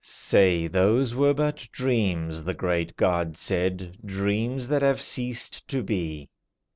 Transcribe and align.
"Say, 0.03 0.65
those 0.67 1.13
were 1.13 1.35
but 1.35 1.67
dreams," 1.71 2.43
the 2.43 2.55
Great 2.55 2.97
God 2.97 3.37
said, 3.37 3.99
"Dreams, 4.03 4.67
that 4.67 4.81
have 4.81 4.99
ceased 4.99 5.67
to 5.67 5.83
be. 5.83 6.27